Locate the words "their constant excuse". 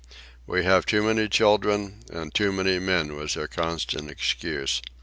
3.35-4.81